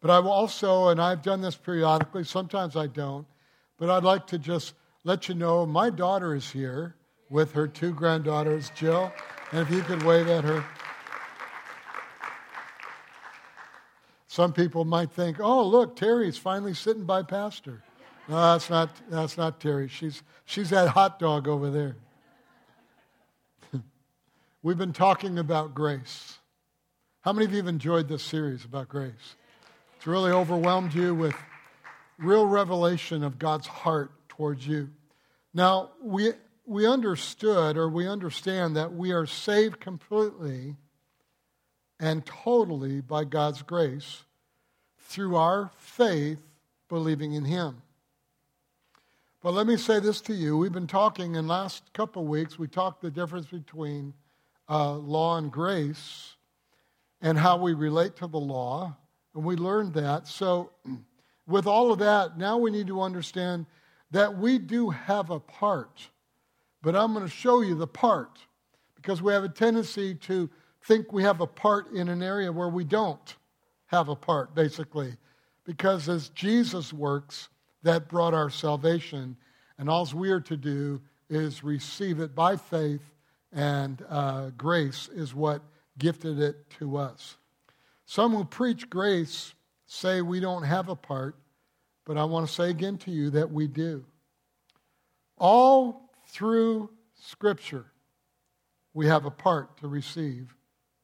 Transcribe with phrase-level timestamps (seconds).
[0.00, 3.26] But I will also, and I've done this periodically, sometimes I don't,
[3.78, 4.74] but I'd like to just
[5.04, 6.94] let you know my daughter is here
[7.30, 9.12] with her two granddaughters, Jill,
[9.52, 10.64] and if you could wave at her.
[14.28, 17.82] Some people might think, oh, look, Terry's finally sitting by Pastor.
[18.28, 19.88] No, that's not, that's not Terry.
[19.88, 21.96] She's, she's that hot dog over there.
[24.62, 26.38] We've been talking about grace.
[27.22, 29.36] How many of you have enjoyed this series about grace?
[29.98, 31.34] It's really overwhelmed you with
[32.18, 34.90] real revelation of God's heart towards you.
[35.52, 40.76] Now, we, we understood or we understand that we are saved completely
[41.98, 44.22] and totally by God's grace
[45.00, 46.46] through our faith
[46.88, 47.82] believing in Him.
[49.42, 50.56] But let me say this to you.
[50.56, 54.14] We've been talking in last couple of weeks, we talked the difference between
[54.68, 56.36] uh, law and grace
[57.20, 58.96] and how we relate to the law.
[59.34, 60.26] And we learned that.
[60.26, 60.70] So,
[61.46, 63.66] with all of that, now we need to understand
[64.10, 66.08] that we do have a part.
[66.82, 68.38] But I'm going to show you the part
[68.96, 70.48] because we have a tendency to
[70.84, 73.36] think we have a part in an area where we don't
[73.86, 75.16] have a part, basically.
[75.64, 77.48] Because as Jesus works,
[77.82, 79.36] that brought our salvation.
[79.78, 83.02] And all we are to do is receive it by faith,
[83.52, 85.62] and uh, grace is what
[85.98, 87.36] gifted it to us.
[88.08, 89.52] Some who preach grace
[89.84, 91.36] say we don't have a part,
[92.06, 94.02] but I want to say again to you that we do.
[95.36, 96.88] All through
[97.20, 97.84] Scripture,
[98.94, 100.54] we have a part to receive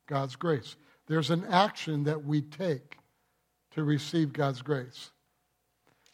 [0.07, 0.77] God's grace.
[1.07, 2.97] There's an action that we take
[3.73, 5.11] to receive God's grace.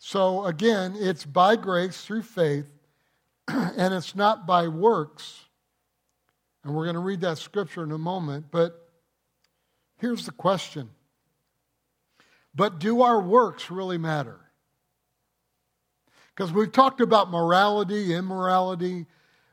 [0.01, 2.69] So again, it's by grace through faith,
[3.47, 5.45] and it's not by works.
[6.65, 8.80] And we're going to read that scripture in a moment, but
[10.01, 10.91] here's the question
[12.55, 14.39] But do our works really matter?
[16.35, 19.07] Because we've talked about morality, immorality,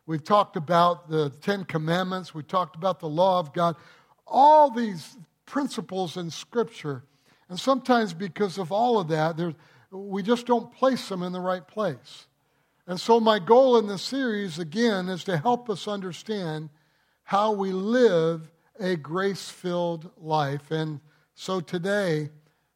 [0.05, 3.75] we've talked about the Ten Commandments, we've talked about the law of God
[4.27, 7.03] all these principles in Scripture.
[7.49, 9.55] And sometimes, because of all of that,
[9.89, 12.27] we just don't place them in the right place.
[12.85, 16.69] And so, my goal in this series, again, is to help us understand
[17.23, 20.71] how we live a grace filled life.
[20.71, 20.99] And
[21.35, 22.29] so, today,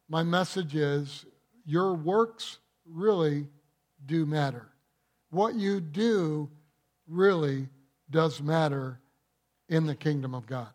[0.08, 1.24] my message is
[1.64, 3.48] your works really
[4.04, 4.68] do matter.
[5.30, 6.50] What you do
[7.06, 7.68] really
[8.10, 9.00] does matter
[9.68, 10.68] in the kingdom of God.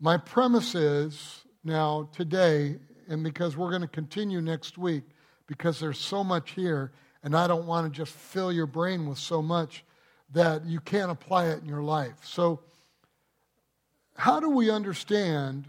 [0.00, 2.76] My premise is now today,
[3.08, 5.04] and because we're going to continue next week,
[5.46, 9.18] because there's so much here, and I don't want to just fill your brain with
[9.18, 9.84] so much
[10.32, 12.16] that you can't apply it in your life.
[12.24, 12.60] So,
[14.16, 15.66] how do we understand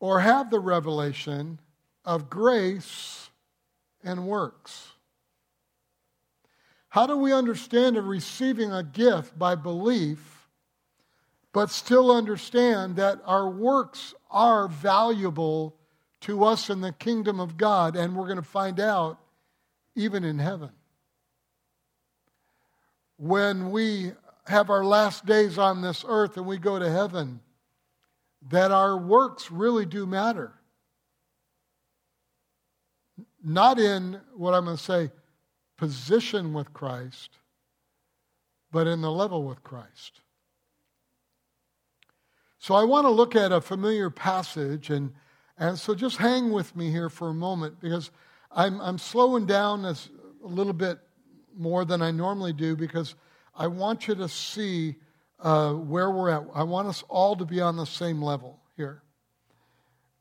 [0.00, 1.58] or have the revelation
[2.04, 3.30] of grace
[4.02, 4.92] and works?
[6.90, 10.38] How do we understand of receiving a gift by belief
[11.52, 15.74] but still understand that our works are valuable
[16.20, 19.18] to us in the kingdom of God, and we're going to find out
[19.94, 20.70] even in heaven.
[23.18, 24.12] When we
[24.46, 27.40] have our last days on this earth and we go to heaven,
[28.50, 30.54] that our works really do matter.
[33.44, 35.10] Not in what I'm going to say,
[35.76, 37.30] position with Christ,
[38.72, 40.20] but in the level with Christ.
[42.58, 45.12] So I want to look at a familiar passage, and,
[45.58, 48.10] and so just hang with me here for a moment because
[48.50, 49.96] I'm, I'm slowing down a
[50.42, 50.98] little bit
[51.56, 53.14] more than I normally do because
[53.54, 54.96] I want you to see
[55.40, 56.44] uh, where we're at.
[56.54, 59.02] I want us all to be on the same level here.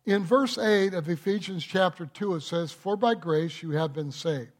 [0.05, 4.11] In verse 8 of Ephesians chapter 2, it says, For by grace you have been
[4.11, 4.51] saved.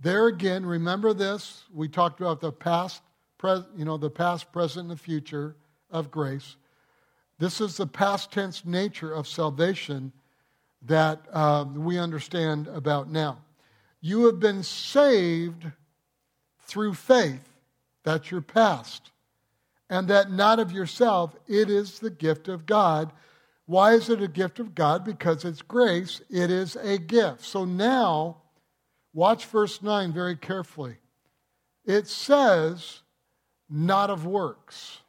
[0.00, 1.64] There again, remember this.
[1.72, 3.02] We talked about the past,
[3.38, 5.56] pres- you know, the past, present, and the future
[5.90, 6.56] of grace.
[7.38, 10.12] This is the past tense nature of salvation
[10.82, 13.38] that um, we understand about now.
[14.00, 15.66] You have been saved
[16.60, 17.46] through faith.
[18.04, 19.10] That's your past.
[19.88, 23.12] And that not of yourself, it is the gift of God.
[23.66, 25.04] Why is it a gift of God?
[25.04, 27.42] Because it's grace, it is a gift.
[27.42, 28.38] So now,
[29.12, 30.96] watch verse 9 very carefully.
[31.84, 33.00] It says,
[33.68, 35.00] not of works.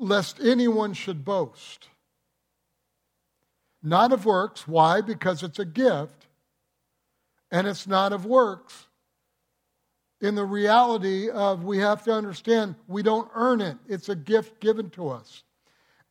[0.00, 1.89] lest anyone should boast.
[3.82, 4.68] Not of works.
[4.68, 5.00] Why?
[5.00, 6.26] Because it's a gift.
[7.50, 8.86] And it's not of works.
[10.20, 14.60] in the reality of we have to understand we don't earn it, it's a gift
[14.60, 15.44] given to us.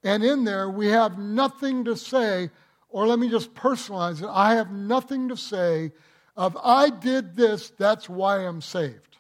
[0.03, 2.49] And in there, we have nothing to say,
[2.89, 5.91] or let me just personalize it I have nothing to say
[6.35, 9.17] of I did this, that's why I'm saved.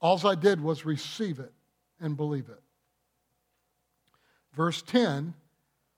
[0.00, 1.52] All I did was receive it
[2.00, 2.62] and believe it.
[4.54, 5.34] Verse 10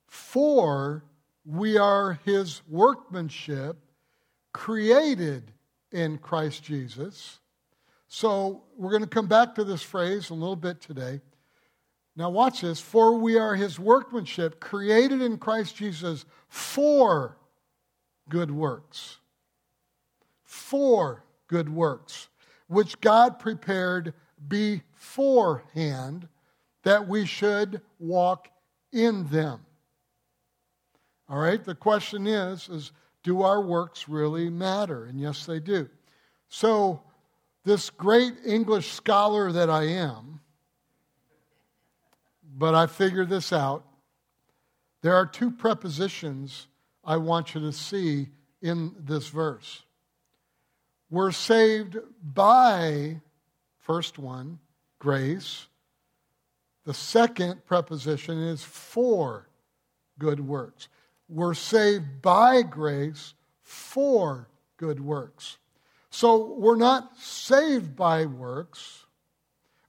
[0.08, 1.04] For
[1.44, 3.76] we are his workmanship,
[4.52, 5.52] created
[5.92, 7.38] in Christ Jesus.
[8.08, 11.20] So we're going to come back to this phrase a little bit today.
[12.16, 12.80] Now, watch this.
[12.80, 17.36] For we are his workmanship, created in Christ Jesus for
[18.28, 19.18] good works.
[20.42, 22.28] For good works,
[22.66, 24.14] which God prepared
[24.48, 26.28] beforehand
[26.82, 28.48] that we should walk
[28.92, 29.60] in them.
[31.28, 32.92] All right, the question is, is
[33.22, 35.04] do our works really matter?
[35.04, 35.88] And yes, they do.
[36.48, 37.02] So,
[37.64, 40.40] this great English scholar that I am,
[42.56, 43.84] but I figured this out.
[45.02, 46.66] There are two prepositions
[47.04, 48.28] I want you to see
[48.62, 49.82] in this verse.
[51.10, 53.20] We're saved by,
[53.80, 54.58] first one,
[54.98, 55.66] grace.
[56.84, 59.48] The second preposition is for
[60.18, 60.88] good works.
[61.28, 65.58] We're saved by grace for good works.
[66.10, 69.04] So we're not saved by works,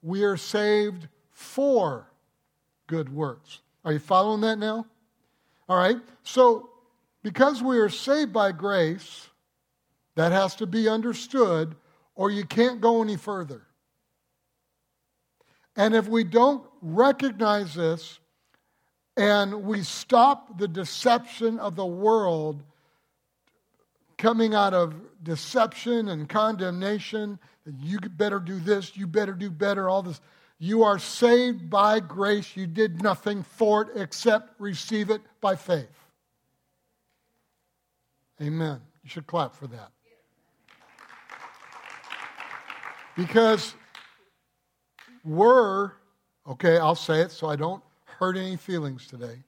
[0.02, 2.12] we are saved for
[2.88, 3.60] good works.
[3.86, 4.86] Are you following that now?
[5.70, 5.98] All right.
[6.24, 6.70] So,
[7.24, 9.30] because we are saved by grace,
[10.16, 11.76] that has to be understood,
[12.16, 13.62] or you can't go any further.
[15.76, 18.20] And if we don't recognize this
[19.20, 22.64] and we stop the deception of the world
[24.18, 27.38] coming out of deception and condemnation,
[27.82, 30.22] you better do this, you better do better, all this
[30.62, 32.58] you are saved by grace.
[32.58, 35.88] You did nothing for it except receive it by faith.
[38.42, 38.82] Amen.
[39.02, 39.92] You should clap for that.
[43.16, 43.74] Because
[45.24, 45.92] we're,
[46.46, 47.82] okay, I'll say it so I don't
[48.20, 49.44] hurt any feelings today.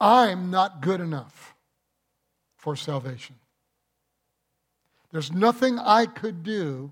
[0.00, 1.54] I'm not good enough
[2.56, 3.36] for salvation.
[5.12, 6.90] There's nothing I could do,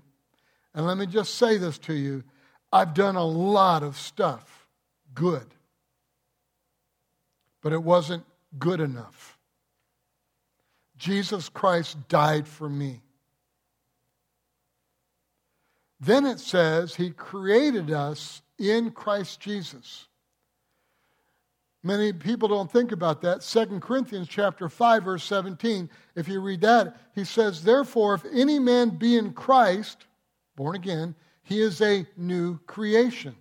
[0.75, 2.23] and let me just say this to you
[2.71, 4.67] I've done a lot of stuff
[5.15, 5.47] good,
[7.61, 8.23] but it wasn't
[8.59, 9.39] good enough.
[10.97, 13.01] Jesus Christ died for me.
[15.99, 20.07] Then it says he created us in Christ Jesus.
[21.85, 23.41] Many people don't think about that.
[23.41, 28.57] 2 Corinthians chapter 5 verse 17, if you read that, he says, "Therefore if any
[28.57, 30.07] man be in Christ,
[30.55, 33.35] born again, he is a new creation.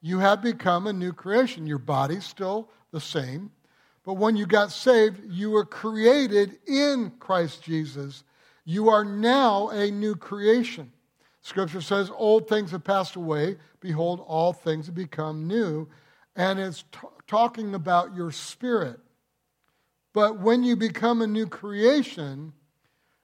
[0.00, 1.66] You have become a new creation.
[1.66, 3.50] Your body's still the same.
[4.02, 8.24] But when you got saved, you were created in Christ Jesus.
[8.64, 10.90] You are now a new creation.
[11.42, 13.58] Scripture says, Old things have passed away.
[13.80, 15.86] Behold, all things have become new.
[16.36, 19.00] And it's t- talking about your spirit.
[20.12, 22.52] But when you become a new creation,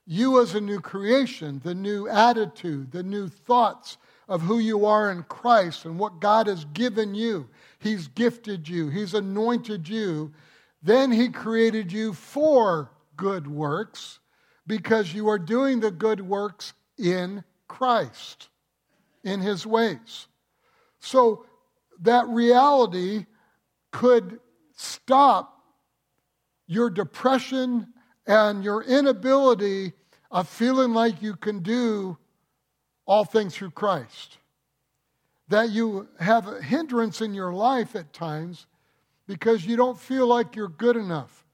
[0.06, 3.99] you, as a new creation, the new attitude, the new thoughts
[4.29, 7.49] of who you are in Christ and what God has given you.
[7.79, 10.32] He's gifted you, He's anointed you.
[10.82, 14.19] Then He created you for good works
[14.67, 18.48] because you are doing the good works in Christ,
[19.22, 20.27] in His ways.
[21.01, 21.46] So
[22.03, 23.27] that reality
[23.91, 24.41] could
[24.77, 25.61] stop
[26.67, 27.87] your depression
[28.27, 29.93] and your inability
[30.31, 32.17] of feeling like you can do
[33.06, 34.39] all things through Christ.
[35.49, 38.67] That you have a hindrance in your life at times
[39.27, 41.44] because you don't feel like you're good enough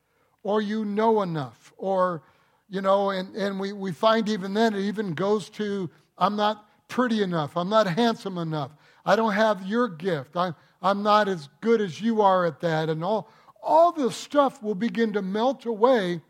[0.42, 2.22] or you know enough or
[2.68, 6.66] you know and, and we, we find even then it even goes to i'm not
[6.88, 8.70] pretty enough i'm not handsome enough
[9.08, 12.88] i don't have your gift i'm, I'm not as good as you are at that
[12.88, 13.28] and all
[13.60, 16.20] all this stuff will begin to melt away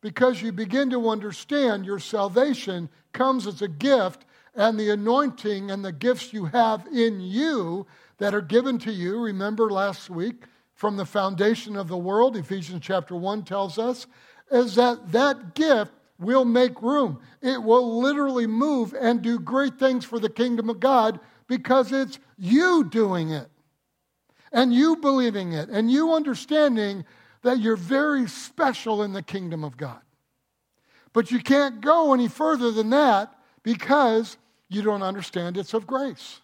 [0.00, 4.24] because you begin to understand your salvation comes as a gift,
[4.54, 7.86] and the anointing and the gifts you have in you
[8.18, 9.18] that are given to you.
[9.18, 14.06] Remember last week from the foundation of the world, Ephesians chapter 1 tells us,
[14.50, 17.18] is that that gift will make room.
[17.42, 22.18] It will literally move and do great things for the kingdom of God because it's
[22.36, 23.48] you doing it
[24.52, 27.04] and you believing it and you understanding
[27.42, 30.00] that you're very special in the kingdom of God.
[31.12, 34.36] But you can't go any further than that Because
[34.68, 36.40] you don't understand it's of grace.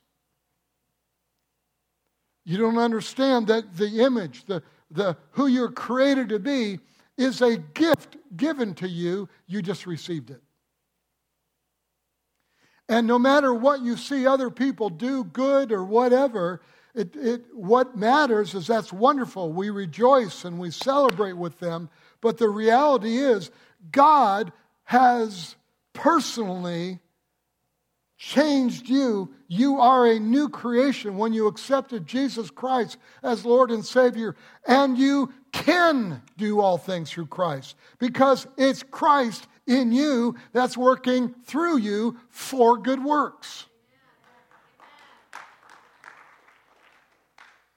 [2.44, 6.80] You don't understand that the image, the, the, who you're created to be,
[7.16, 9.28] is a gift given to you.
[9.46, 10.42] You just received it.
[12.92, 16.60] And no matter what you see other people do, good or whatever,
[16.94, 19.50] it, it, what matters is that's wonderful.
[19.50, 21.88] We rejoice and we celebrate with them.
[22.20, 23.50] But the reality is,
[23.90, 24.52] God
[24.84, 25.56] has
[25.94, 26.98] personally
[28.18, 29.32] changed you.
[29.48, 34.36] You are a new creation when you accepted Jesus Christ as Lord and Savior.
[34.66, 41.34] And you can do all things through Christ because it's Christ in you that's working
[41.44, 43.66] through you for good works.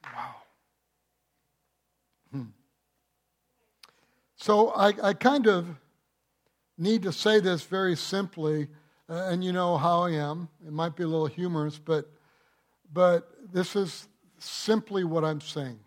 [0.04, 0.34] Wow.
[2.32, 2.42] Hmm.
[4.36, 5.66] So I, I kind of
[6.78, 8.68] need to say this very simply,
[9.08, 10.48] uh, and you know how I am.
[10.66, 12.10] It might be a little humorous, but,
[12.92, 15.78] but this is simply what I'm saying.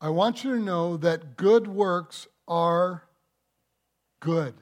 [0.00, 3.04] I want you to know that good works are
[4.20, 4.54] good.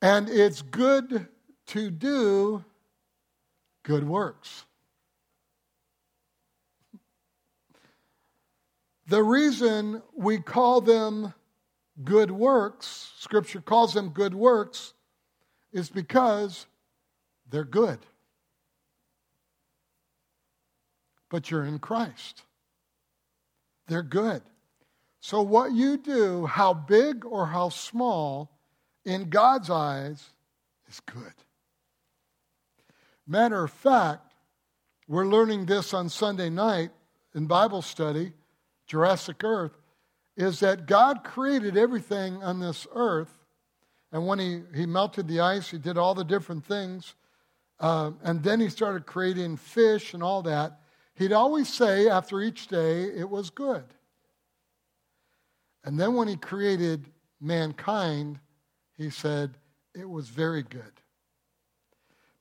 [0.00, 1.26] And it's good
[1.68, 2.64] to do
[3.82, 4.64] good works.
[9.08, 11.32] The reason we call them
[12.04, 14.92] good works, Scripture calls them good works,
[15.72, 16.66] is because
[17.48, 17.98] they're good.
[21.30, 22.42] But you're in Christ.
[23.86, 24.42] They're good.
[25.26, 28.48] So, what you do, how big or how small,
[29.04, 30.24] in God's eyes,
[30.88, 31.34] is good.
[33.26, 34.34] Matter of fact,
[35.08, 36.90] we're learning this on Sunday night
[37.34, 38.34] in Bible study,
[38.86, 39.76] Jurassic Earth,
[40.36, 43.36] is that God created everything on this earth.
[44.12, 47.16] And when he, he melted the ice, he did all the different things.
[47.80, 50.78] Uh, and then he started creating fish and all that.
[51.16, 53.86] He'd always say after each day, it was good.
[55.86, 57.06] And then when he created
[57.40, 58.40] mankind,
[58.98, 59.56] he said,
[59.94, 60.82] it was very good.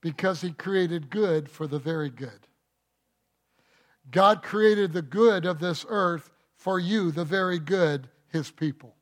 [0.02, 2.48] Because he created good for the very good.
[4.12, 8.96] God created the good of this earth for you, the very good, his people.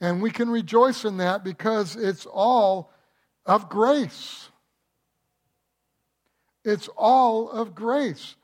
[0.00, 2.92] And we can rejoice in that because it's all
[3.46, 4.48] of grace.
[6.64, 8.34] It's all of grace.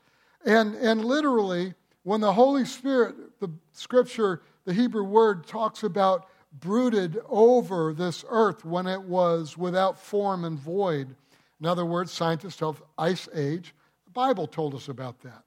[0.45, 1.73] And, and literally,
[2.09, 6.25] when the Holy Spirit, the scripture, the Hebrew word talks about
[6.59, 11.15] brooded over this earth when it was without form and void.
[11.61, 13.75] In other words, scientists tell ice age.
[14.05, 15.43] The Bible told us about that.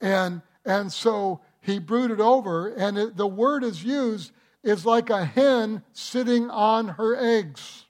[0.00, 4.32] And, and so he brooded over, and it, the word is used
[4.64, 7.84] is like a hen sitting on her eggs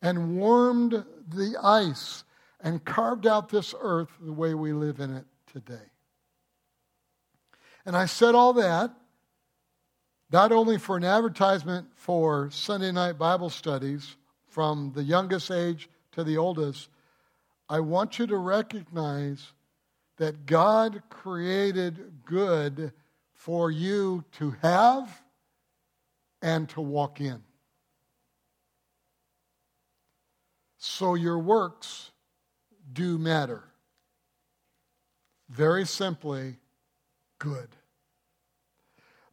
[0.00, 2.22] and warmed the ice
[2.60, 5.24] and carved out this earth the way we live in it
[5.60, 5.84] today.
[7.84, 8.92] And I said all that
[10.30, 16.22] not only for an advertisement for Sunday night Bible studies from the youngest age to
[16.22, 16.88] the oldest,
[17.68, 19.52] I want you to recognize
[20.18, 22.92] that God created good
[23.32, 25.22] for you to have
[26.42, 27.42] and to walk in.
[30.78, 32.10] So your works
[32.92, 33.67] do matter.
[35.48, 36.56] Very simply,
[37.38, 37.68] good.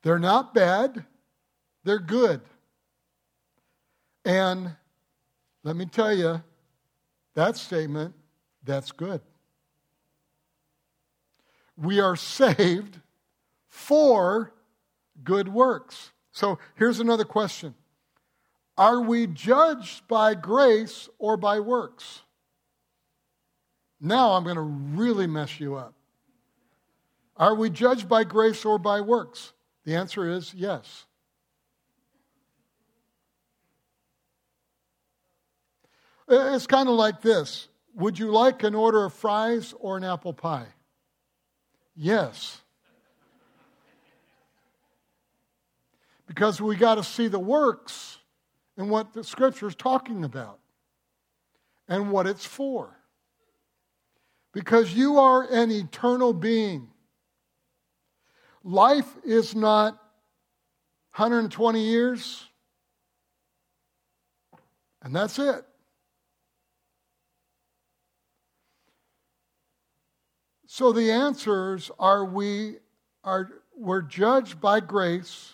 [0.01, 1.05] They're not bad,
[1.83, 2.41] they're good.
[4.23, 4.75] And
[5.63, 6.41] let me tell you,
[7.33, 8.15] that statement,
[8.63, 9.21] that's good.
[11.77, 12.99] We are saved
[13.67, 14.53] for
[15.23, 16.11] good works.
[16.31, 17.75] So here's another question
[18.77, 22.21] Are we judged by grace or by works?
[23.99, 25.93] Now I'm going to really mess you up.
[27.37, 29.53] Are we judged by grace or by works?
[29.83, 31.05] The answer is yes.
[36.27, 40.33] It's kind of like this Would you like an order of fries or an apple
[40.33, 40.67] pie?
[41.95, 42.61] Yes.
[46.27, 48.17] Because we got to see the works
[48.77, 50.59] and what the scripture is talking about
[51.87, 52.97] and what it's for.
[54.51, 56.89] Because you are an eternal being.
[58.65, 59.93] Life is not
[61.13, 62.43] 120 years,
[65.03, 65.63] and that's it.
[70.65, 72.77] So the answers are we
[73.23, 75.53] are we're judged by grace,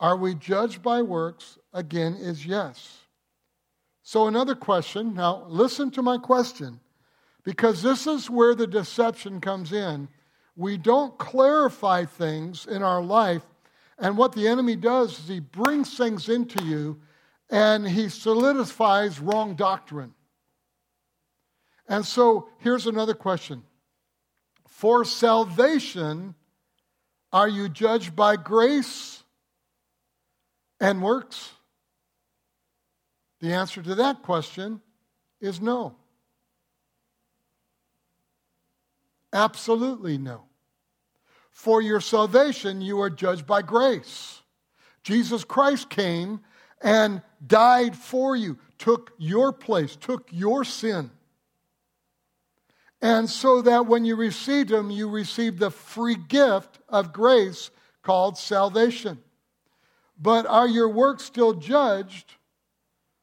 [0.00, 1.56] are we judged by works?
[1.72, 2.98] Again, is yes.
[4.02, 6.80] So, another question now, listen to my question,
[7.44, 10.08] because this is where the deception comes in.
[10.58, 13.44] We don't clarify things in our life,
[13.96, 17.00] and what the enemy does is he brings things into you
[17.48, 20.14] and he solidifies wrong doctrine.
[21.88, 23.62] And so, here's another question
[24.66, 26.34] For salvation,
[27.32, 29.22] are you judged by grace
[30.80, 31.52] and works?
[33.40, 34.80] The answer to that question
[35.40, 35.94] is no.
[39.32, 40.47] Absolutely no.
[41.58, 44.42] For your salvation, you are judged by grace.
[45.02, 46.38] Jesus Christ came
[46.80, 51.10] and died for you, took your place, took your sin.
[53.02, 57.72] And so that when you received him, you received the free gift of grace
[58.04, 59.18] called salvation.
[60.16, 62.36] But are your works still judged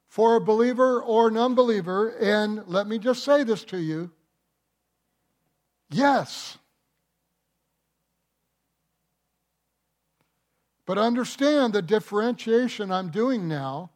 [0.09, 2.09] for a believer or an unbeliever?
[2.09, 4.11] And let me just say this to you
[5.89, 6.57] yes.
[10.85, 13.89] But understand the differentiation I'm doing now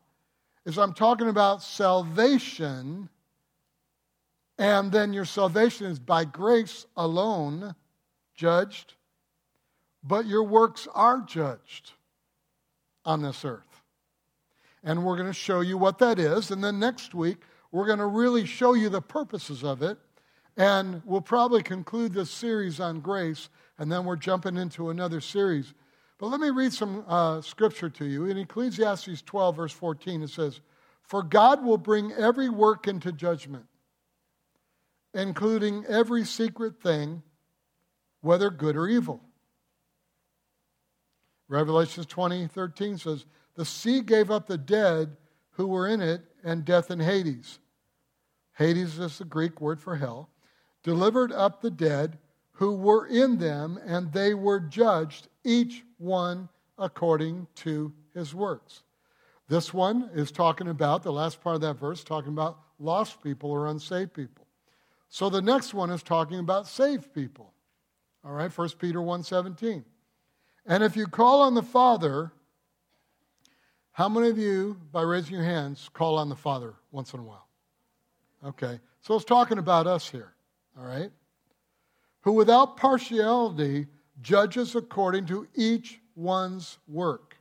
[0.65, 3.09] is I'm talking about salvation,
[4.57, 7.75] and then your salvation is by grace alone
[8.35, 8.95] judged,
[10.03, 11.91] but your works are judged
[13.05, 13.63] on this earth.
[14.83, 16.51] And we're going to show you what that is.
[16.51, 17.37] And then next week,
[17.71, 19.97] we're going to really show you the purposes of it.
[20.57, 25.73] And we'll probably conclude this series on grace, and then we're jumping into another series.
[26.19, 28.25] But let me read some uh, scripture to you.
[28.25, 30.59] In Ecclesiastes 12, verse 14, it says,
[31.01, 33.65] For God will bring every work into judgment,
[35.13, 37.23] including every secret thing,
[38.19, 39.21] whether good or evil.
[41.47, 45.15] Revelation 20, 13 says, The sea gave up the dead
[45.51, 47.59] who were in it, and death and Hades.
[48.57, 50.29] Hades is the Greek word for hell.
[50.83, 52.17] Delivered up the dead
[52.59, 58.83] who were in them, and they were judged, each one according to his works.
[59.47, 63.49] This one is talking about, the last part of that verse, talking about lost people
[63.49, 64.45] or unsaved people.
[65.07, 67.53] So the next one is talking about saved people.
[68.25, 69.85] All right, 1 Peter 1:17.
[70.65, 72.33] And if you call on the Father,
[73.93, 77.23] how many of you, by raising your hands, call on the Father once in a
[77.23, 77.47] while?
[78.43, 80.33] Okay, so it's talking about us here,
[80.77, 81.09] all right?
[82.29, 83.87] Who without partiality
[84.21, 87.35] judges according to each one's work.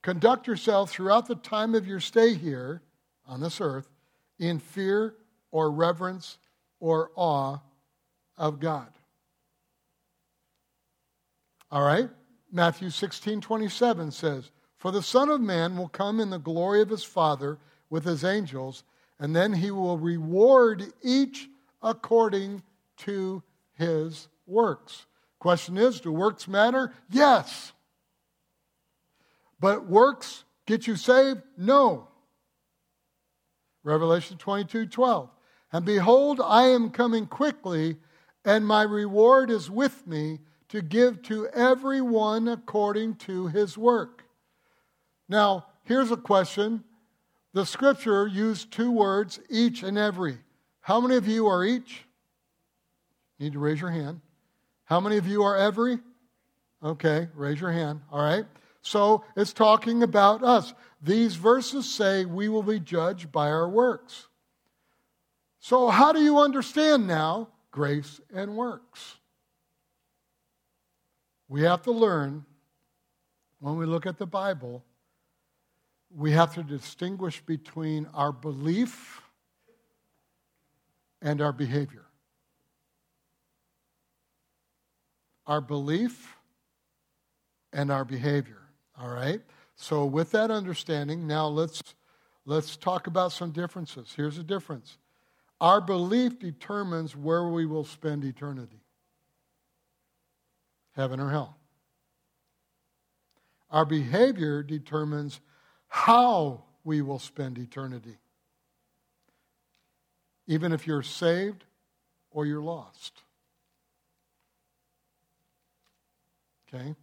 [0.00, 2.82] Conduct yourself throughout the time of your stay here
[3.26, 3.88] on this earth
[4.38, 5.16] in fear
[5.50, 6.38] or reverence
[6.78, 7.58] or awe
[8.38, 8.92] of God.
[11.72, 12.08] All right?
[12.52, 16.90] Matthew 16 27 says, For the Son of Man will come in the glory of
[16.90, 17.58] his Father
[17.90, 18.84] with his angels,
[19.18, 21.48] and then he will reward each
[21.82, 22.62] according
[22.98, 23.42] to
[23.74, 25.06] his works.
[25.38, 26.92] Question is do works matter?
[27.10, 27.72] Yes.
[29.60, 31.42] But works get you saved?
[31.56, 32.08] No.
[33.82, 35.30] Revelation 22 12.
[35.72, 37.96] And behold, I am coming quickly,
[38.44, 44.24] and my reward is with me to give to everyone according to his work.
[45.28, 46.84] Now, here's a question.
[47.52, 50.38] The scripture used two words, each and every.
[50.80, 52.04] How many of you are each?
[53.38, 54.20] Need to raise your hand.
[54.84, 55.98] How many of you are every?
[56.82, 58.00] Okay, raise your hand.
[58.12, 58.44] All right.
[58.82, 60.74] So it's talking about us.
[61.02, 64.28] These verses say we will be judged by our works.
[65.58, 69.16] So, how do you understand now grace and works?
[71.48, 72.44] We have to learn
[73.60, 74.84] when we look at the Bible,
[76.14, 79.22] we have to distinguish between our belief
[81.22, 82.03] and our behavior.
[85.46, 86.36] Our belief
[87.72, 88.62] and our behavior.
[88.98, 89.40] All right?
[89.76, 91.82] So with that understanding, now let's
[92.46, 94.12] let's talk about some differences.
[94.16, 94.98] Here's a difference.
[95.60, 98.80] Our belief determines where we will spend eternity.
[100.92, 101.56] Heaven or hell.
[103.70, 105.40] Our behavior determines
[105.88, 108.18] how we will spend eternity.
[110.46, 111.64] Even if you're saved
[112.30, 113.23] or you're lost.
[116.74, 116.94] Okay?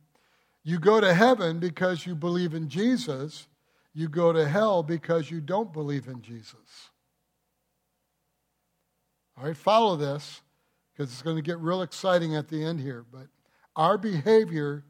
[0.63, 3.47] You go to heaven because you believe in Jesus.
[3.93, 6.89] You go to hell because you don't believe in Jesus.
[9.37, 10.41] All right, follow this
[10.93, 13.05] because it's going to get real exciting at the end here.
[13.11, 13.27] But
[13.75, 14.83] Our behavior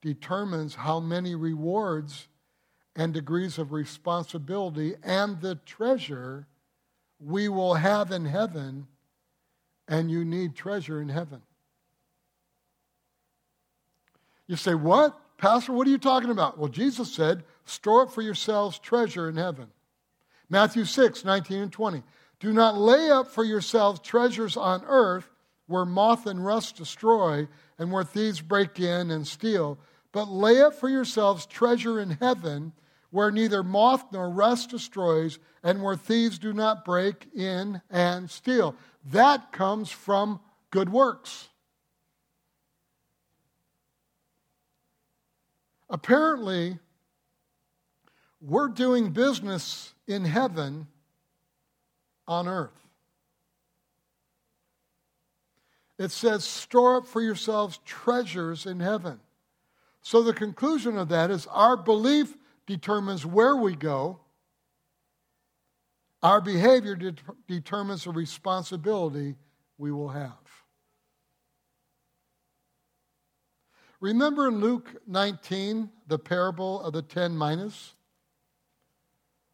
[0.00, 2.28] determines how many rewards
[2.96, 6.48] and degrees of responsibility and the treasure
[7.20, 8.86] we will have in heaven,
[9.86, 11.42] and you need treasure in heaven.
[14.48, 15.16] You say, What?
[15.36, 16.58] Pastor, what are you talking about?
[16.58, 19.68] Well, Jesus said, Store up for yourselves treasure in heaven.
[20.50, 22.02] Matthew 6, 19 and 20.
[22.40, 25.28] Do not lay up for yourselves treasures on earth
[25.66, 27.46] where moth and rust destroy
[27.78, 29.78] and where thieves break in and steal,
[30.12, 32.72] but lay up for yourselves treasure in heaven
[33.10, 38.74] where neither moth nor rust destroys and where thieves do not break in and steal.
[39.04, 41.48] That comes from good works.
[45.90, 46.78] Apparently,
[48.40, 50.86] we're doing business in heaven
[52.26, 52.70] on earth.
[55.98, 59.18] It says, store up for yourselves treasures in heaven.
[60.02, 62.34] So the conclusion of that is our belief
[62.66, 64.20] determines where we go,
[66.22, 67.14] our behavior de-
[67.48, 69.34] determines the responsibility
[69.76, 70.32] we will have.
[74.00, 77.94] Remember in Luke 19, the parable of the 10 minas?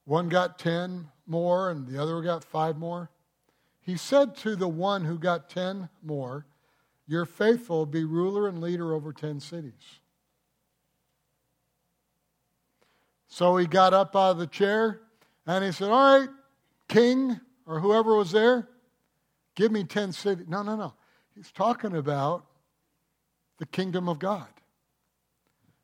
[0.05, 3.11] One got 10 more and the other got five more.
[3.81, 6.47] He said to the one who got 10 more,
[7.07, 10.01] You're faithful, be ruler and leader over 10 cities.
[13.29, 15.01] So he got up out of the chair
[15.47, 16.29] and he said, All right,
[16.89, 18.69] king or whoever was there,
[19.55, 20.47] give me 10 cities.
[20.49, 20.95] No, no, no.
[21.35, 22.47] He's talking about
[23.59, 24.49] the kingdom of God.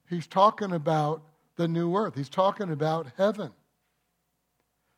[0.08, 1.22] He's talking about
[1.56, 2.14] the new earth.
[2.16, 3.52] He's talking about heaven.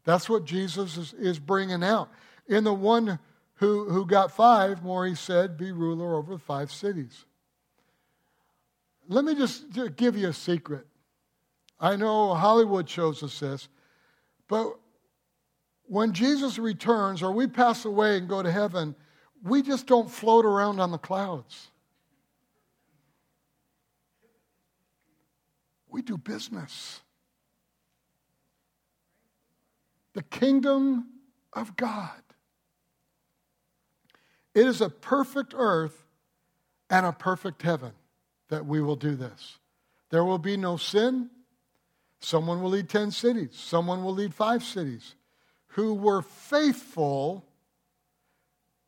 [0.05, 2.11] That's what Jesus is, is bringing out.
[2.47, 3.19] In the one
[3.55, 7.25] who, who got five more, he said, Be ruler over five cities.
[9.09, 9.65] Let me just
[9.97, 10.87] give you a secret.
[11.79, 13.69] I know Hollywood shows us this,
[14.49, 14.75] but
[15.85, 18.95] when Jesus returns or we pass away and go to heaven,
[19.43, 21.72] we just don't float around on the clouds.
[25.93, 27.03] We do business.
[30.15, 31.07] The kingdom
[31.53, 32.23] of God.
[34.55, 36.05] It is a perfect earth
[36.91, 37.93] and a perfect heaven
[38.49, 39.59] that we will do this.
[40.11, 41.31] There will be no sin.
[42.21, 45.17] Someone will lead 10 cities, someone will lead five cities
[45.69, 47.45] who were faithful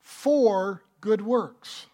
[0.00, 1.86] for good works.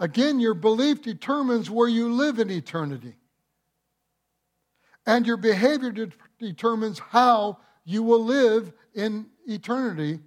[0.00, 3.16] Again, your belief determines where you live in eternity.
[5.06, 10.20] And your behavior de- determines how you will live in eternity.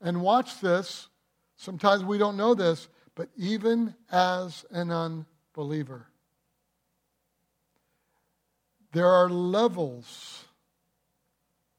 [0.00, 1.08] And watch this.
[1.56, 6.06] Sometimes we don't know this, but even as an unbeliever,
[8.92, 10.44] there are levels,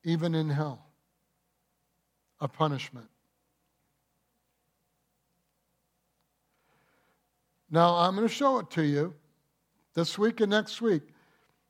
[0.03, 0.85] even in hell,
[2.39, 3.09] of punishment.
[7.71, 9.13] Now, I'm going to show it to you
[9.93, 11.03] this week and next week.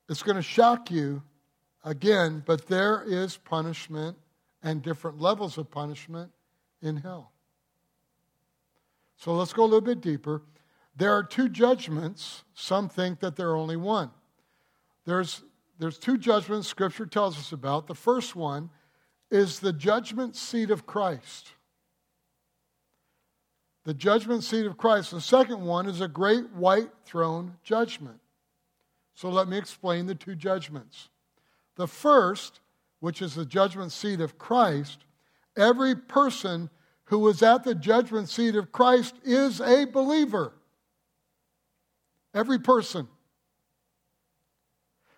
[0.07, 1.21] It's going to shock you
[1.83, 4.17] again, but there is punishment
[4.63, 6.31] and different levels of punishment
[6.81, 7.31] in hell.
[9.17, 10.41] So let's go a little bit deeper.
[10.95, 12.43] There are two judgments.
[12.53, 14.11] Some think that there are only one.
[15.05, 15.43] There's,
[15.79, 17.87] there's two judgments Scripture tells us about.
[17.87, 18.69] The first one
[19.29, 21.51] is the judgment seat of Christ
[23.89, 25.09] the judgment seat of Christ.
[25.09, 28.19] The second one is a great white throne judgment.
[29.15, 31.09] So let me explain the two judgments.
[31.73, 32.59] The first,
[32.99, 34.99] which is the judgment seat of Christ,
[35.57, 36.69] every person
[37.05, 40.53] who is at the judgment seat of Christ is a believer.
[42.35, 43.07] Every person.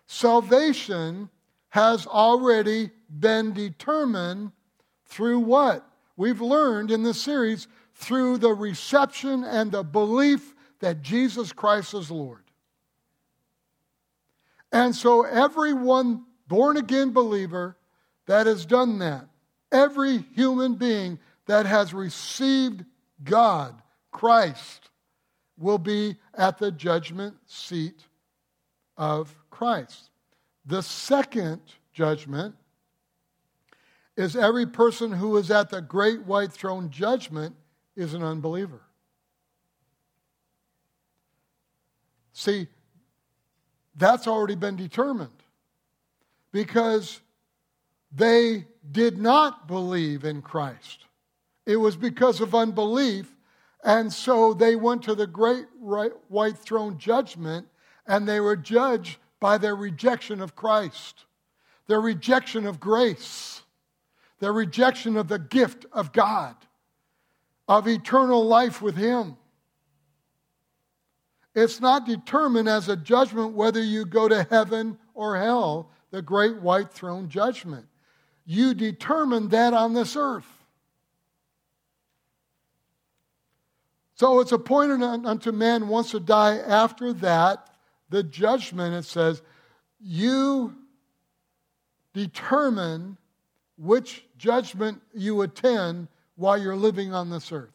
[0.08, 1.30] Salvation
[1.72, 4.54] has already been determined
[5.08, 5.86] through what?
[6.16, 7.68] We've learned in this series
[8.02, 12.44] through the reception and the belief that Jesus Christ is Lord.
[14.72, 17.78] And so, everyone born again believer
[18.26, 19.28] that has done that,
[19.72, 22.86] every human being that has received
[23.24, 23.80] God,
[24.12, 24.90] Christ,
[25.58, 28.06] will be at the judgment seat
[28.98, 30.10] of Christ.
[30.66, 31.62] The second
[31.94, 32.56] judgment
[34.18, 37.56] is every person who is at the great white throne judgment
[38.02, 38.82] is an unbeliever.
[42.34, 42.68] See,
[43.96, 45.30] that's already been determined
[46.52, 47.22] because
[48.12, 51.06] they did not believe in Christ.
[51.66, 53.32] It was because of unbelief,
[53.84, 57.68] And so they went to the great white throne judgment
[58.06, 61.26] and they were judged by their rejection of Christ,
[61.88, 63.64] their rejection of grace,
[64.40, 66.56] their rejection of the gift of God,
[67.68, 69.38] of eternal life with Him.
[71.54, 76.62] It's not determined as a judgment whether you go to heaven or hell, the great
[76.62, 77.88] white throne judgment.
[78.46, 80.48] You determine that on this earth.
[84.16, 86.58] So it's appointed unto man once to die.
[86.58, 87.70] After that,
[88.10, 89.42] the judgment, it says,
[90.00, 90.76] you
[92.14, 93.18] determine
[93.78, 96.08] which judgment you attend
[96.42, 97.70] while you're living on this earth.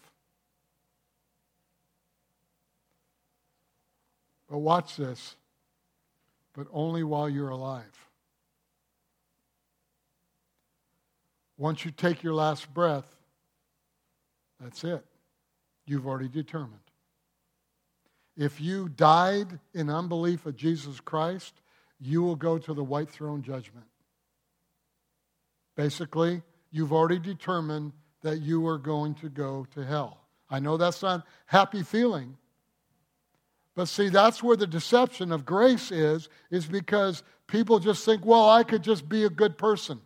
[4.51, 5.37] But watch this,
[6.53, 7.85] but only while you're alive.
[11.57, 13.07] Once you take your last breath,
[14.61, 15.05] that's it.
[15.87, 16.81] You've already determined.
[18.37, 21.55] If you died in unbelief of Jesus Christ,
[22.01, 23.87] you will go to the white throne judgment.
[25.77, 27.93] Basically, you've already determined
[28.27, 30.19] that you are going to go to hell.
[30.51, 32.37] I know that's not happy feeling.
[33.77, 38.51] But see, that's where the deception of grace is, is because people just think, well,
[38.51, 40.01] I could just be a good person.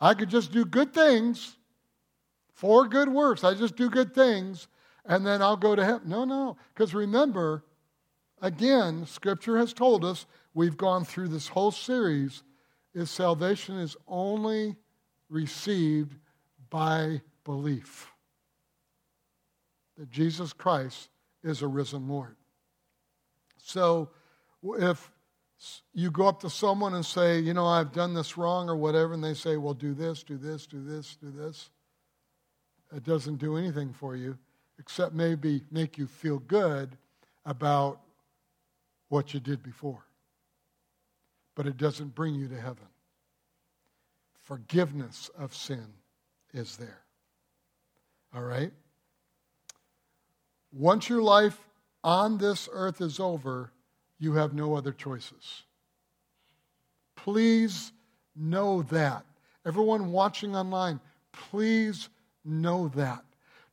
[0.00, 1.56] I could just do good things
[2.52, 3.42] for good works.
[3.42, 4.68] I just do good things,
[5.04, 6.08] and then I'll go to heaven.
[6.08, 6.56] No, no.
[6.72, 7.64] Because remember,
[8.40, 12.44] again, Scripture has told us, we've gone through this whole series,
[12.94, 14.76] is salvation is only
[15.28, 16.14] received
[16.70, 18.10] by belief
[19.98, 21.08] that Jesus Christ
[21.42, 22.36] is a risen Lord.
[23.58, 24.10] So
[24.78, 25.10] if
[25.94, 29.14] you go up to someone and say, you know, I've done this wrong or whatever,
[29.14, 31.70] and they say, well, do this, do this, do this, do this,
[32.94, 34.38] it doesn't do anything for you
[34.78, 36.96] except maybe make you feel good
[37.44, 38.00] about
[39.08, 40.04] what you did before.
[41.54, 42.86] But it doesn't bring you to heaven.
[44.42, 45.86] Forgiveness of sin
[46.56, 47.02] is there.
[48.34, 48.72] All right?
[50.72, 51.58] Once your life
[52.02, 53.72] on this earth is over,
[54.18, 55.62] you have no other choices.
[57.16, 57.92] Please
[58.34, 59.24] know that.
[59.64, 61.00] Everyone watching online,
[61.32, 62.08] please
[62.44, 63.24] know that.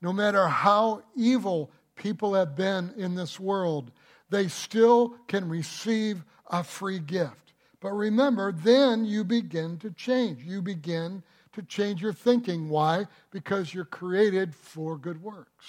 [0.02, 3.92] No matter how evil people have been in this world,
[4.30, 7.54] they still can receive a free gift.
[7.80, 10.44] But remember, then you begin to change.
[10.44, 11.22] You begin
[11.54, 12.70] to change your thinking.
[12.70, 13.08] Why?
[13.32, 15.66] Because you're created for good works.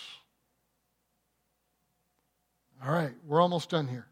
[2.84, 4.06] All right, we're almost done here.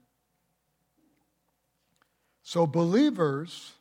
[2.42, 3.72] So, believers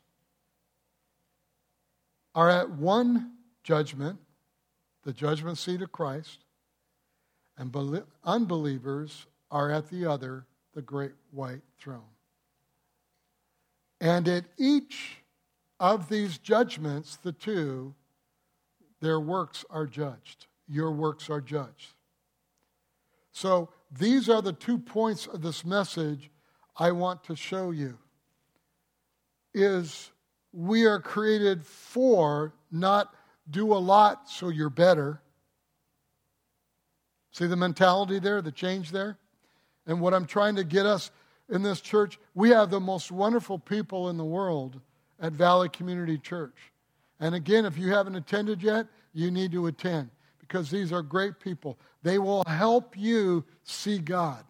[2.34, 4.18] are at one judgment,
[5.04, 6.44] the judgment seat of Christ,
[7.56, 7.74] and
[8.24, 12.00] unbelievers are at the other, the great white throne.
[14.00, 15.21] And at each
[15.82, 17.92] of these judgments, the two,
[19.00, 20.46] their works are judged.
[20.68, 21.94] Your works are judged.
[23.32, 26.30] So, these are the two points of this message
[26.76, 27.98] I want to show you.
[29.52, 30.12] Is
[30.52, 33.12] we are created for not
[33.50, 35.20] do a lot so you're better.
[37.32, 39.18] See the mentality there, the change there?
[39.86, 41.10] And what I'm trying to get us
[41.48, 44.80] in this church, we have the most wonderful people in the world
[45.22, 46.56] at Valley Community Church.
[47.20, 51.38] And again, if you haven't attended yet, you need to attend because these are great
[51.40, 51.78] people.
[52.02, 54.44] They will help you see God.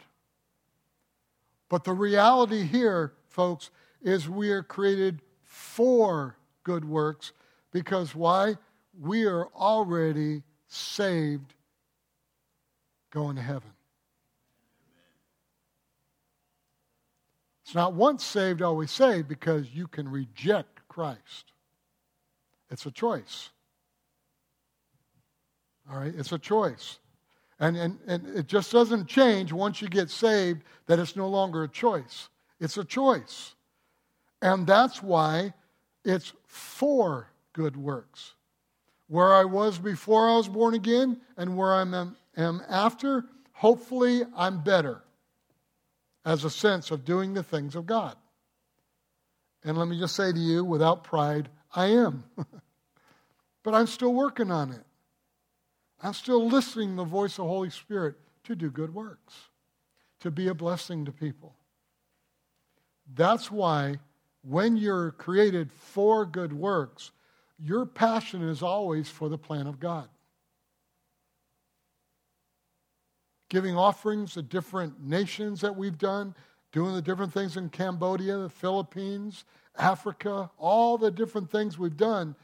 [1.68, 3.70] But the reality here, folks,
[4.02, 7.32] is we are created for good works
[7.70, 8.56] because why?
[8.98, 11.54] We are already saved
[13.10, 13.70] going to heaven.
[17.72, 21.52] It's not once saved, always saved because you can reject Christ.
[22.70, 23.48] It's a choice.
[25.90, 26.12] All right?
[26.14, 26.98] It's a choice.
[27.60, 31.62] And, and, and it just doesn't change once you get saved that it's no longer
[31.62, 32.28] a choice.
[32.60, 33.54] It's a choice.
[34.42, 35.54] And that's why
[36.04, 38.34] it's for good works.
[39.08, 44.24] Where I was before I was born again and where I am, am after, hopefully
[44.36, 45.00] I'm better
[46.24, 48.16] as a sense of doing the things of God.
[49.64, 52.24] And let me just say to you, without pride, I am.
[53.62, 54.84] but I'm still working on it.
[56.02, 59.34] I'm still listening the voice of the Holy Spirit to do good works,
[60.20, 61.54] to be a blessing to people.
[63.14, 63.96] That's why
[64.42, 67.12] when you're created for good works,
[67.58, 70.08] your passion is always for the plan of God.
[73.52, 76.34] Giving offerings to different nations that we've done,
[76.72, 79.44] doing the different things in Cambodia, the Philippines,
[79.76, 82.34] Africa, all the different things we've done.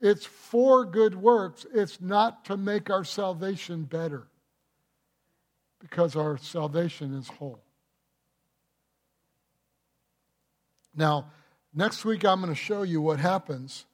[0.00, 1.66] It's for good works.
[1.74, 4.26] It's not to make our salvation better
[5.80, 7.60] because our salvation is whole.
[10.96, 11.26] Now,
[11.74, 13.84] next week I'm going to show you what happens.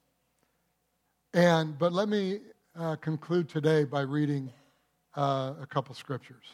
[1.34, 2.38] And but let me
[2.78, 4.52] uh, conclude today by reading
[5.16, 6.44] uh, a couple scriptures.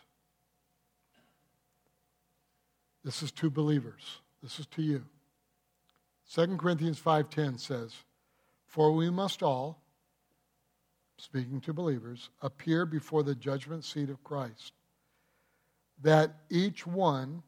[3.06, 4.18] This is to believers.
[4.42, 5.06] This is to you.
[6.28, 8.02] 2 Corinthians 5:10 says,
[8.64, 9.80] "For we must all,
[11.16, 14.72] speaking to believers, appear before the judgment seat of Christ,
[16.00, 17.44] that each one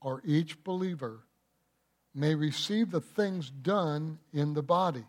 [0.00, 1.28] or each believer
[2.12, 5.06] may receive the things done in the body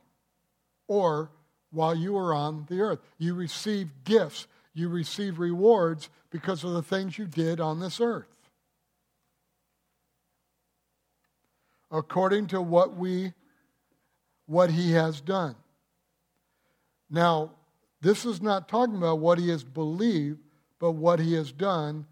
[0.85, 1.31] or
[1.71, 3.01] while you are on the earth.
[3.17, 8.32] You receive gifts, you receive rewards because of the things you did on this earth.
[11.93, 13.31] According to what we
[14.45, 15.55] what he has done.
[17.09, 17.51] Now,
[18.01, 20.39] this is not talking about what he has believed,
[20.79, 22.05] but what he has done,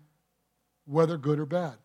[0.86, 1.76] whether good or bad.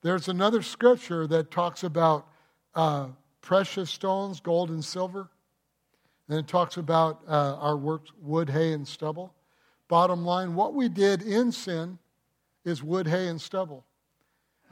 [0.00, 2.26] There's another scripture that talks about
[2.74, 3.08] uh,
[3.42, 5.28] precious stones, gold and silver.
[6.28, 9.34] And it talks about uh, our works, wood, hay, and stubble.
[9.88, 11.98] Bottom line, what we did in sin
[12.64, 13.84] is wood, hay, and stubble.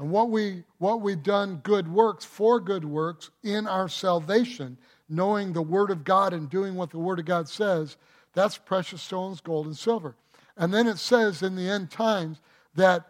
[0.00, 4.78] And what, we, what we've done good works for good works in our salvation,
[5.10, 7.98] knowing the Word of God and doing what the Word of God says,
[8.32, 10.16] that's precious stones, gold, and silver.
[10.56, 12.40] And then it says in the end times
[12.76, 13.08] that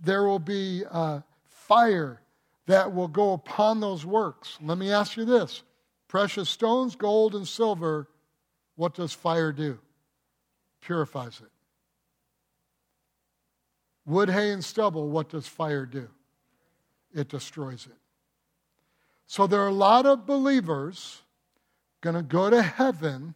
[0.00, 2.20] there will be uh, fire
[2.66, 4.58] that will go upon those works.
[4.62, 5.64] Let me ask you this
[6.06, 8.08] precious stones, gold, and silver,
[8.76, 9.80] what does fire do?
[10.82, 11.50] Purifies it.
[14.06, 16.08] Wood, hay, and stubble, what does fire do?
[17.14, 17.96] It destroys it.
[19.26, 21.22] So there are a lot of believers
[22.00, 23.34] going to go to heaven,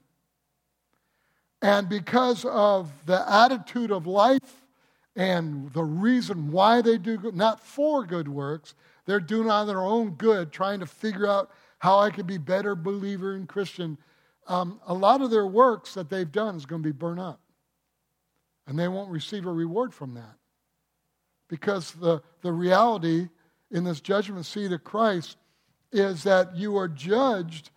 [1.61, 4.63] and because of the attitude of life
[5.15, 8.75] and the reason why they do not for good works.
[9.05, 12.75] They're doing on their own good, trying to figure out how I can be better
[12.75, 13.99] believer and Christian.
[14.47, 17.41] Um, a lot of their works that they've done is going to be burned up.
[18.67, 20.37] And they won't receive a reward from that.
[21.49, 23.29] Because the, the reality
[23.73, 25.37] in this judgment seat of Christ
[25.91, 27.71] is that you are judged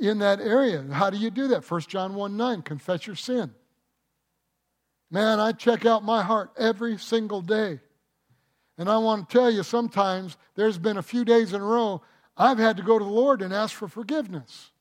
[0.00, 0.82] in that area.
[0.90, 1.68] How do you do that?
[1.68, 3.52] 1 John 1 9, confess your sin.
[5.10, 7.80] Man, I check out my heart every single day.
[8.78, 12.02] And I want to tell you, sometimes there's been a few days in a row
[12.36, 14.72] I've had to go to the Lord and ask for forgiveness.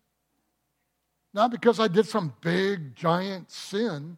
[1.34, 4.18] Not because I did some big, giant sin,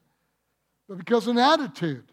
[0.87, 2.05] but because of an attitude.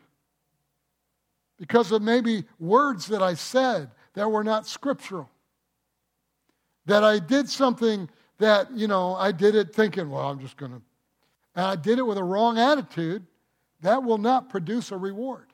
[1.58, 5.31] Because of maybe words that I said that were not scriptural.
[6.87, 10.72] That I did something that, you know, I did it thinking, well, I'm just going
[10.72, 10.83] to.
[11.55, 13.25] And I did it with a wrong attitude
[13.83, 15.46] that will not produce a reward.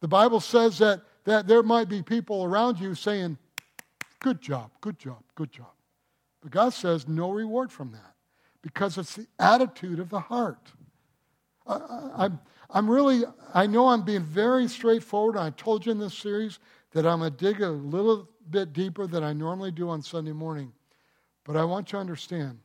[0.00, 3.38] The Bible says that, that there might be people around you saying,
[4.20, 5.72] Good job, good job, good job.
[6.40, 8.14] But God says no reward from that
[8.62, 10.72] because it's the attitude of the heart.
[11.66, 13.22] I, I'm, I'm really,
[13.52, 15.36] I know I'm being very straightforward.
[15.36, 16.58] I told you in this series
[16.92, 20.32] that I'm going to dig a little bit deeper than I normally do on Sunday
[20.32, 20.72] morning.
[21.44, 22.58] But I want you to understand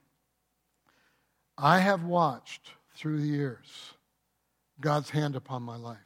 [1.57, 3.93] I have watched through the years
[4.79, 5.97] God's hand upon my life.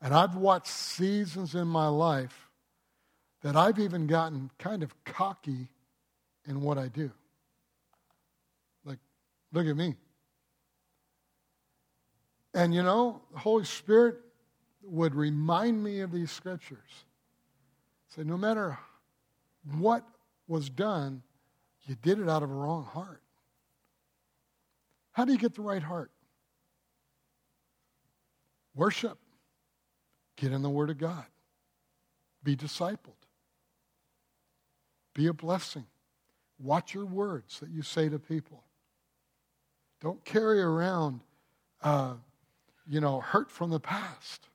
[0.00, 2.48] And I've watched seasons in my life
[3.42, 5.68] that I've even gotten kind of cocky
[6.46, 7.10] in what I do.
[8.84, 8.98] Like,
[9.52, 9.96] look at me.
[12.54, 14.16] And you know, the Holy Spirit
[14.82, 17.04] would remind me of these scriptures.
[18.08, 18.78] Say, no matter
[19.78, 20.04] what
[20.46, 21.22] was done,
[21.82, 23.22] you did it out of a wrong heart.
[25.12, 26.10] How do you get the right heart?
[28.74, 29.18] Worship.
[30.36, 31.24] Get in the Word of God.
[32.42, 32.98] Be discipled.
[35.14, 35.86] Be a blessing.
[36.58, 38.64] Watch your words that you say to people.
[40.00, 41.20] Don't carry around,
[41.82, 42.14] uh,
[42.88, 44.48] you know, hurt from the past.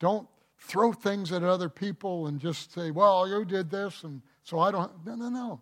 [0.00, 0.28] Don't
[0.58, 4.70] throw things at other people and just say, well, you did this, and so I
[4.70, 4.90] don't.
[5.06, 5.60] No, no, no.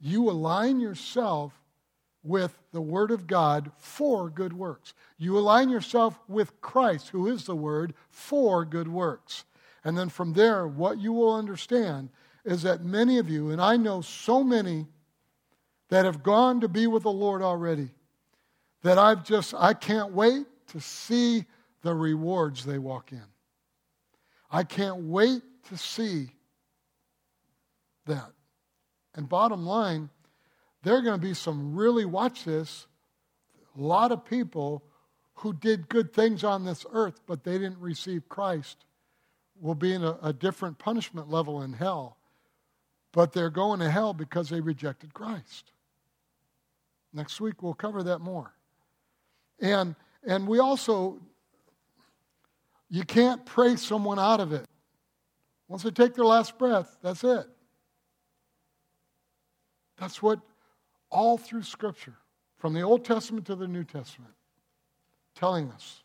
[0.00, 1.52] You align yourself
[2.22, 4.94] with the Word of God for good works.
[5.16, 9.44] You align yourself with Christ, who is the Word, for good works.
[9.84, 12.10] And then from there, what you will understand
[12.44, 14.86] is that many of you, and I know so many
[15.88, 17.90] that have gone to be with the Lord already,
[18.82, 21.44] that I've just, I can't wait to see
[21.82, 23.24] the rewards they walk in.
[24.50, 26.30] I can't wait to see
[28.06, 28.32] that.
[29.14, 30.10] And bottom line,
[30.82, 32.86] there are going to be some really, watch this,
[33.76, 34.82] a lot of people
[35.34, 38.84] who did good things on this earth, but they didn't receive Christ,
[39.60, 42.16] will be in a, a different punishment level in hell.
[43.12, 45.72] But they're going to hell because they rejected Christ.
[47.12, 48.52] Next week we'll cover that more.
[49.60, 49.96] And
[50.26, 51.20] and we also
[52.90, 54.66] you can't pray someone out of it.
[55.68, 57.46] Once they take their last breath, that's it.
[59.98, 60.40] That's what
[61.10, 62.16] all through Scripture,
[62.56, 64.32] from the Old Testament to the New Testament,
[65.34, 66.02] telling us.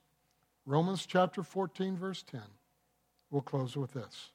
[0.66, 2.42] Romans chapter 14, verse 10.
[3.30, 4.32] We'll close with this.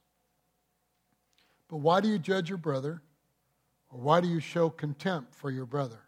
[1.67, 3.01] But why do you judge your brother?
[3.91, 5.99] Or why do you show contempt for your brother?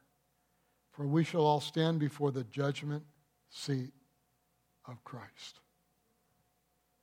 [0.91, 3.03] For we shall all stand before the judgment
[3.51, 3.91] seat
[4.87, 5.59] of Christ.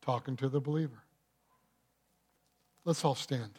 [0.02, 1.04] Talking to the believer.
[2.84, 3.52] Let's all stand.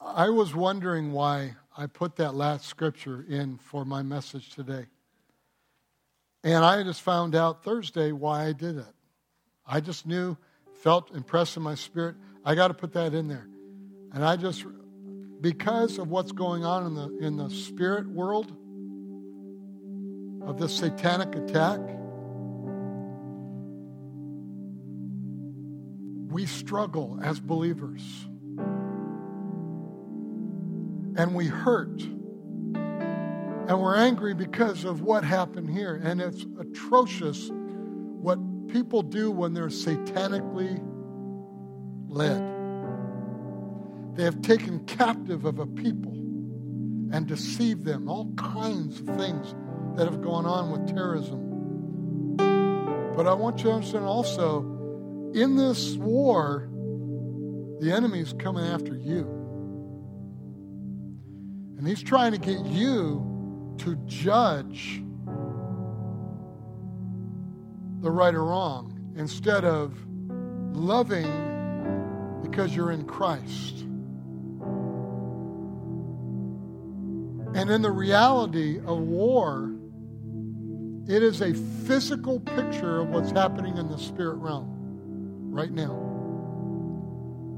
[0.00, 4.86] I was wondering why I put that last scripture in for my message today.
[6.42, 8.94] And I just found out Thursday why I did it.
[9.66, 10.36] I just knew,
[10.82, 13.48] felt impressed in my spirit, I got to put that in there.
[14.12, 14.64] And I just,
[15.40, 18.52] because of what's going on in the, in the spirit world,
[20.46, 21.80] of this satanic attack,
[26.30, 28.02] we struggle as believers
[31.16, 32.02] and we hurt.
[33.66, 35.98] And we're angry because of what happened here.
[36.04, 38.38] And it's atrocious what
[38.68, 40.82] people do when they're satanically
[42.14, 42.54] led.
[44.16, 46.12] They have taken captive of a people
[47.12, 49.54] and deceived them, all kinds of things
[49.96, 52.36] that have gone on with terrorism.
[53.16, 54.60] But I want you to understand also,
[55.34, 56.68] in this war,
[57.80, 59.22] the enemy is coming after you.
[61.78, 65.02] And he's trying to get you to judge
[68.00, 69.96] the right or wrong instead of
[70.72, 71.53] loving
[72.54, 73.80] because you're in Christ.
[77.56, 79.74] And in the reality of war,
[81.08, 81.52] it is a
[81.84, 84.68] physical picture of what's happening in the spirit realm
[85.50, 85.94] right now.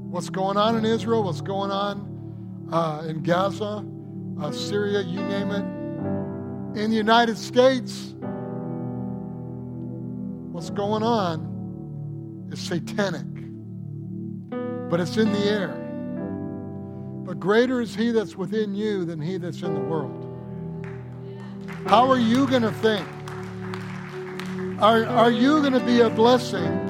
[0.09, 3.85] What's going on in Israel, what's going on uh, in Gaza,
[4.41, 6.81] uh, Syria, you name it.
[6.81, 8.15] In the United States,
[10.51, 13.27] what's going on is satanic,
[14.89, 15.69] but it's in the air.
[17.25, 20.23] But greater is he that's within you than he that's in the world.
[21.85, 23.07] How are you going to think?
[24.79, 26.87] Are, are you going to be a blessing?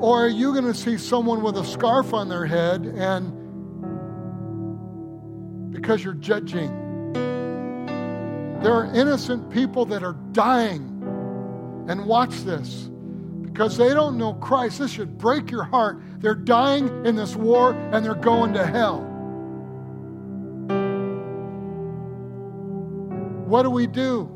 [0.00, 3.32] Or are you going to see someone with a scarf on their head and
[5.72, 7.12] because you're judging?
[8.62, 10.94] There are innocent people that are dying.
[11.88, 12.90] And watch this
[13.58, 14.78] because they don't know Christ.
[14.78, 16.00] This should break your heart.
[16.20, 19.00] They're dying in this war and they're going to hell.
[23.48, 24.30] What do we do?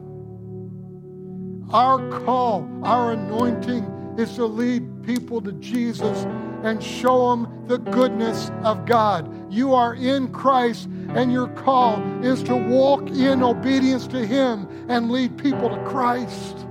[1.71, 3.85] Our call, our anointing
[4.19, 6.25] is to lead people to Jesus
[6.65, 9.53] and show them the goodness of God.
[9.53, 15.13] You are in Christ and your call is to walk in obedience to Him and
[15.13, 16.67] lead people to Christ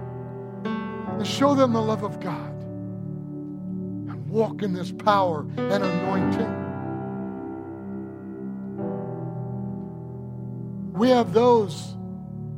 [1.22, 2.52] and show them the love of God
[4.10, 6.52] and walk in this power and anointing.
[10.94, 11.96] We have those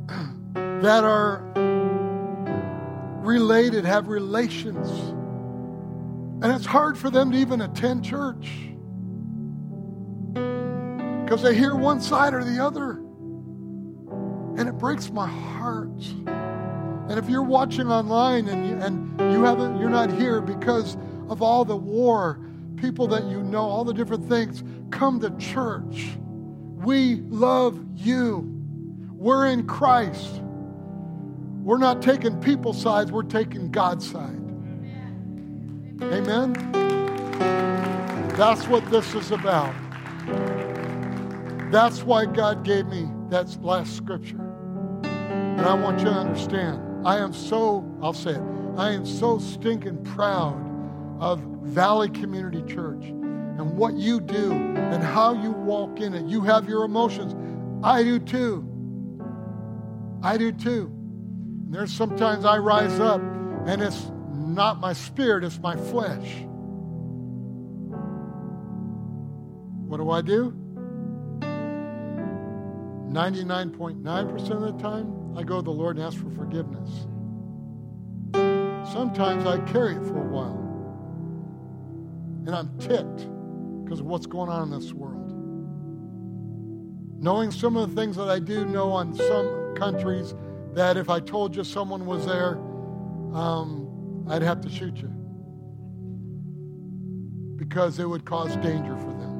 [0.54, 1.42] that are
[3.22, 4.88] related, have relations,
[6.42, 8.50] and it's hard for them to even attend church
[10.32, 12.92] because they hear one side or the other.
[14.56, 15.90] And it breaks my heart.
[17.08, 20.96] And if you're watching online and you, and you haven't, you're not here because
[21.28, 22.40] of all the war,
[22.76, 26.10] people that you know, all the different things, come to church.
[26.84, 28.50] We love you.
[29.12, 30.40] We're in Christ.
[31.62, 34.40] We're not taking people's sides, we're taking God's side.
[36.02, 36.52] Amen?
[38.36, 39.74] That's what this is about.
[41.70, 44.40] That's why God gave me that last scripture.
[45.04, 48.42] And I want you to understand, I am so, I'll say it,
[48.76, 50.60] I am so stinking proud
[51.20, 56.26] of Valley Community Church and what you do and how you walk in it.
[56.26, 57.34] You have your emotions.
[57.84, 58.66] I do too.
[60.22, 60.90] I do too.
[61.64, 63.20] And there's sometimes I rise up
[63.66, 66.44] and it's not my spirit, it's my flesh.
[69.86, 70.52] What do I do?
[73.12, 77.06] 99.9% of the time, I go to the Lord and ask for forgiveness.
[78.92, 80.60] Sometimes I carry it for a while.
[82.46, 83.28] And I'm ticked
[83.84, 85.32] because of what's going on in this world.
[87.20, 90.34] Knowing some of the things that I do know on some countries,
[90.74, 92.56] that if I told you someone was there,
[93.32, 95.10] um, I'd have to shoot you
[97.56, 99.32] because it would cause danger for them.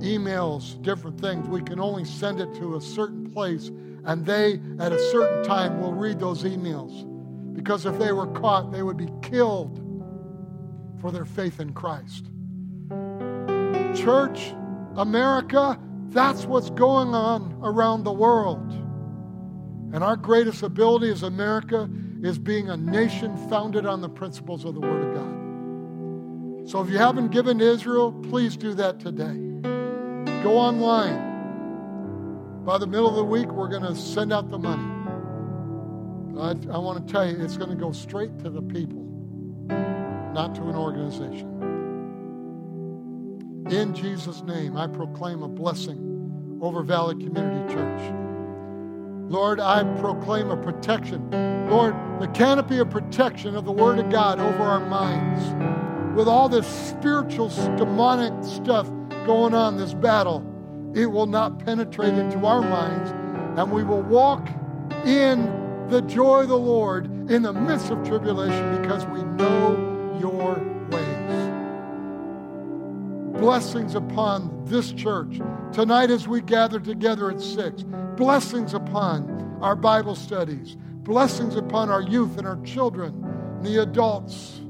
[0.00, 3.70] Emails, different things, we can only send it to a certain place,
[4.06, 7.10] and they, at a certain time, will read those emails
[7.54, 9.80] because if they were caught, they would be killed
[11.00, 12.26] for their faith in Christ.
[13.94, 14.54] Church,
[14.96, 15.78] America,
[16.08, 18.70] that's what's going on around the world.
[19.94, 21.88] And our greatest ability as America
[22.22, 26.68] is being a nation founded on the principles of the Word of God.
[26.68, 29.38] So if you haven't given to Israel, please do that today.
[30.42, 31.33] Go online.
[32.64, 34.82] By the middle of the week, we're going to send out the money.
[36.40, 39.02] I, I want to tell you, it's going to go straight to the people,
[40.32, 41.50] not to an organization.
[43.70, 48.12] In Jesus' name, I proclaim a blessing over Valley Community Church.
[49.30, 51.30] Lord, I proclaim a protection.
[51.68, 56.16] Lord, the canopy of protection of the Word of God over our minds.
[56.16, 58.88] With all this spiritual, demonic stuff
[59.26, 60.40] going on, this battle,
[60.94, 63.10] it will not penetrate into our minds,
[63.58, 64.48] and we will walk
[65.04, 70.54] in the joy of the Lord in the midst of tribulation because we know your
[70.90, 71.50] ways.
[73.40, 75.40] Blessings upon this church.
[75.72, 77.82] Tonight, as we gather together at six,
[78.16, 83.12] blessings upon our Bible studies, blessings upon our youth and our children,
[83.58, 84.60] and the adults,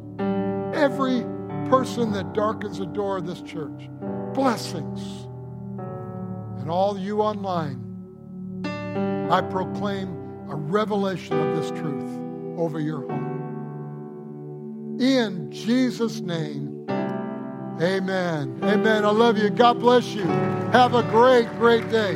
[0.74, 1.22] every
[1.68, 3.88] person that darkens the door of this church.
[4.32, 5.28] Blessings.
[6.64, 7.78] And all you online,
[9.30, 10.08] I proclaim
[10.48, 12.18] a revelation of this truth
[12.58, 14.96] over your home.
[14.98, 18.58] In Jesus' name, amen.
[18.62, 19.04] Amen.
[19.04, 19.50] I love you.
[19.50, 20.24] God bless you.
[20.72, 22.14] Have a great, great day.